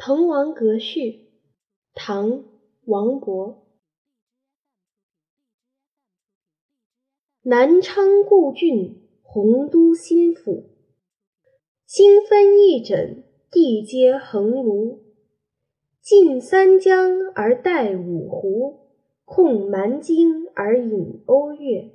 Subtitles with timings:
[0.00, 1.26] 滕王阁序，
[1.92, 2.30] 唐·
[2.84, 3.56] 王勃。
[7.42, 10.70] 南昌故郡，洪都新府。
[11.84, 15.00] 星分翼轸，地接衡庐。
[16.00, 18.92] 尽三江而带五湖，
[19.24, 21.90] 控蛮荆而引瓯越。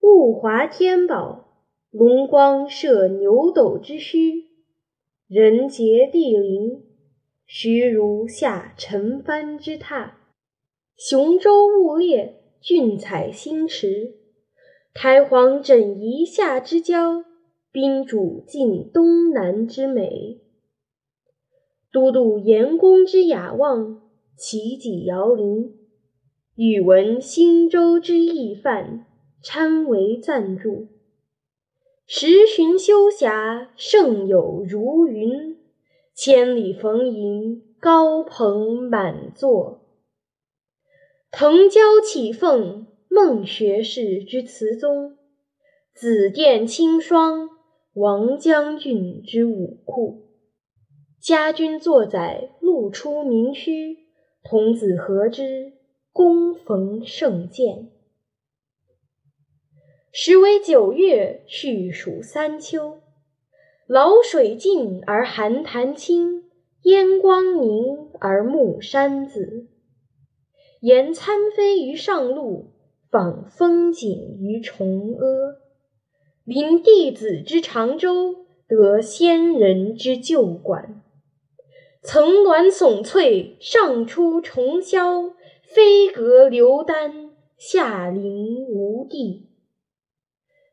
[0.00, 1.58] 物华天宝，
[1.90, 4.46] 龙光射牛斗之墟。
[5.28, 6.84] 人杰地灵，
[7.44, 10.12] 徐如下陈蕃之榻；
[10.96, 14.14] 雄州雾列，俊采星驰。
[14.94, 17.26] 台隍枕夷夏之交，
[17.70, 20.40] 宾主尽东南之美。
[21.92, 24.00] 都督阎公之雅望，
[24.34, 25.76] 齐己遥临。
[26.54, 29.04] 宇文新州之懿范，
[29.42, 30.88] 参为赞助。
[32.10, 35.58] 十旬修峡，胜有如云；
[36.14, 39.82] 千里逢迎，高朋满座。
[41.30, 45.18] 腾蛟起凤，孟学士之词宗；
[45.92, 47.50] 紫殿青霜，
[47.92, 50.30] 王将军之武库。
[51.20, 53.98] 家君作宰，路出名区；
[54.42, 55.74] 童子何知，
[56.14, 57.90] 躬逢胜饯。
[60.10, 63.00] 时为九月，序属三秋。
[63.86, 66.44] 潦水尽而寒潭清，
[66.82, 69.66] 烟光凝而暮山紫。
[70.80, 72.72] 言参飞于上路，
[73.10, 75.56] 访风景于崇阿。
[76.44, 81.02] 临帝子之长洲，得仙人之旧馆。
[82.02, 89.47] 层峦耸翠，上出重霄；飞阁流丹，下临无地。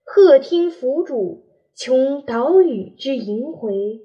[0.08, 1.42] 鹤听凫渚，
[1.74, 4.02] 穷岛屿之萦回；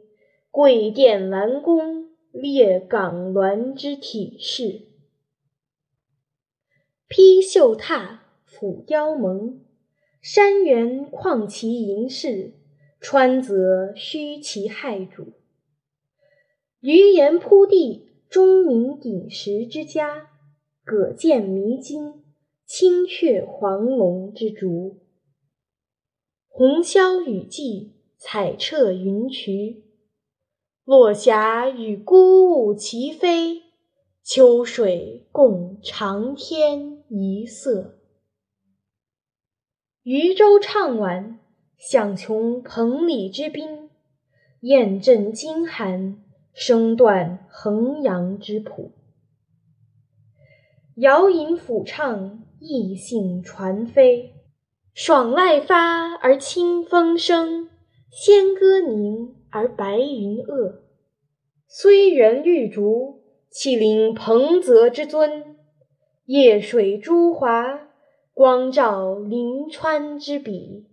[0.51, 4.87] 桂殿兰宫，列港峦之体势。
[7.07, 9.58] 披绣闼，俯雕甍，
[10.23, 12.55] 山原旷其盈视，
[12.98, 15.35] 川泽虚其骇瞩。
[16.80, 20.29] 鱼盐铺地，钟鸣鼎食之家；
[20.86, 22.24] 舸舰弥津，
[22.64, 24.99] 青雀黄龙之竹。
[26.61, 27.89] 红消雨霁，
[28.19, 29.81] 彩彻云衢。
[30.85, 33.63] 落霞与孤鹜齐飞，
[34.23, 37.98] 秋水共长天一色。
[40.03, 41.41] 渔舟唱晚，
[41.79, 43.89] 响穷彭蠡之滨；
[44.61, 46.23] 雁阵惊寒，
[46.53, 48.92] 声断衡阳之浦。
[50.97, 54.35] 遥吟抚唱，逸兴传飞。
[54.92, 57.68] 爽籁发而清风生，
[58.11, 60.80] 仙歌凝而白云遏。
[61.68, 65.56] 虽园绿竹，岂临彭泽之尊？
[66.27, 67.89] 夜水朱华，
[68.34, 70.86] 光照临川之笔。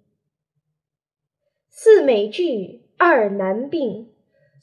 [1.69, 4.09] 四美具，二难并，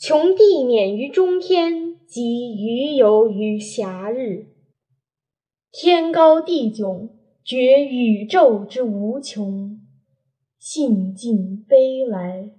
[0.01, 4.47] 穷地免于中天，及余游于暇日。
[5.73, 7.09] 天高地迥。
[7.45, 9.79] 觉宇宙之无穷，
[10.59, 12.53] 兴尽悲来，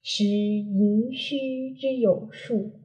[0.00, 2.80] 识盈虚之有数。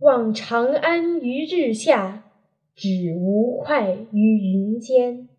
[0.00, 2.30] 望长安于日下，
[2.74, 5.30] 指吴会于云间。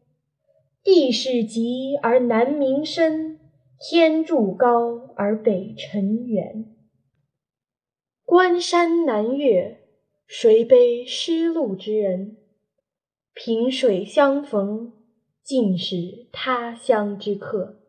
[0.83, 3.39] 地势极而南溟深，
[3.79, 6.65] 天柱高而北辰远。
[8.23, 9.77] 关山难越，
[10.25, 12.37] 谁悲失路之人？
[13.37, 14.93] 萍水相逢，
[15.43, 17.81] 尽是他乡之客。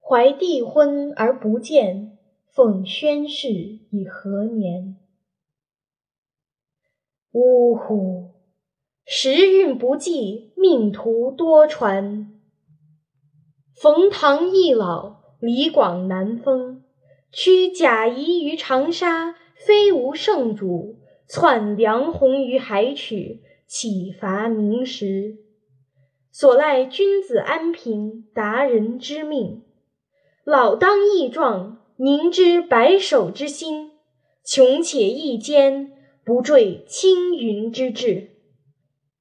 [0.00, 2.18] 怀帝婚而不见，
[2.48, 4.96] 奉宣室以何年？
[7.30, 8.32] 呜呼！
[9.06, 12.26] 时运不济，命途多舛。
[13.72, 16.82] 冯唐易老，李广难封。
[17.30, 20.98] 屈贾谊于长沙，非无圣主；
[21.28, 23.44] 窜梁鸿于海曲。
[23.72, 25.36] 岂乏明时？
[26.32, 29.62] 所赖君子安贫，达人知命。
[30.42, 33.92] 老当益壮，宁知白首之心？
[34.44, 35.92] 穷且益坚，
[36.24, 38.30] 不坠青云之志。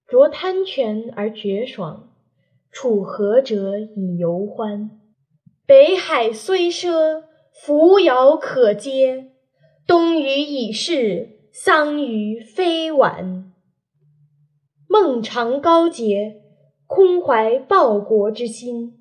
[0.07, 2.09] 濯贪泉而觉爽，
[2.71, 4.99] 处涸辙以犹欢。
[5.67, 7.21] 北海虽赊，
[7.53, 9.25] 扶摇可接；
[9.85, 13.45] 东隅已逝，桑榆非晚。
[14.91, 16.41] 孟尝高洁，
[16.87, 18.91] 空怀报国之心；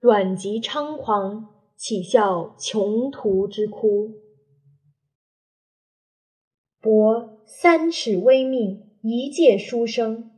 [0.00, 4.10] 阮籍猖狂，岂效穷途之哭？
[6.80, 10.32] 博三尺微命，一介书生，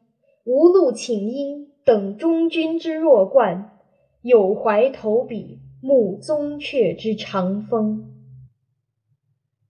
[0.45, 3.79] 无路请缨，等中军之弱冠，
[4.21, 8.13] 有怀投笔，慕宗悫之长风。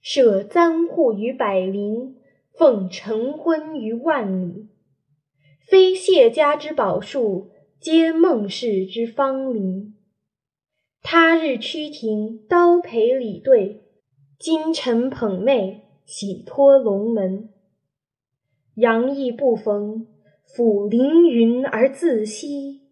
[0.01, 2.17] 舍簪笏于百龄，
[2.51, 4.67] 奉晨昏于万里。
[5.67, 7.51] 非谢家之宝树，
[7.81, 9.95] 皆孟氏之芳邻。
[11.01, 13.81] 他日趋庭，刀陪礼对；
[14.39, 17.49] 今晨捧袂，喜托龙门。
[18.75, 20.07] 阳意不逢，
[20.47, 22.83] 抚凌云而自惜。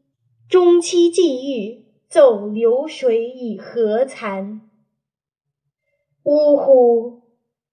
[0.49, 4.61] 中期既遇，奏流水以何惭？
[6.25, 7.23] 呜呼！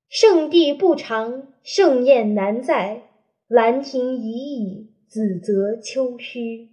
[0.10, 3.07] 圣地不长，盛宴难再。
[3.48, 6.72] 兰亭已矣，梓泽秋虚。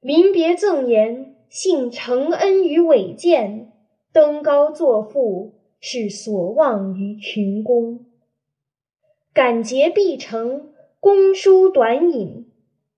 [0.00, 3.66] 临别赠言，幸承恩于伟饯；
[4.12, 8.06] 登高作赋，是所望于群公。
[9.34, 12.44] 感竭必成，公书短引；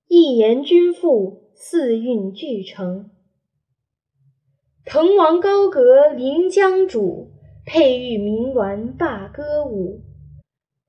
[0.06, 3.08] 一言均赋，四韵俱成。
[4.84, 7.28] 滕王高阁临江渚，
[7.64, 10.02] 佩玉鸣鸾罢歌舞。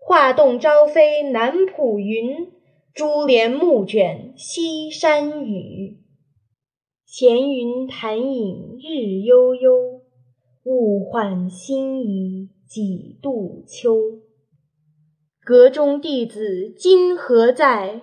[0.07, 2.51] 画栋朝飞南浦云，
[2.93, 5.97] 珠帘暮卷西山雨。
[7.07, 10.03] 闲云潭影日悠悠，
[10.63, 14.19] 物换星移几度秋。
[15.43, 18.01] 阁中弟子今何在？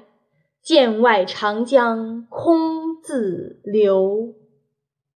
[0.60, 4.34] 剑外长江空自流。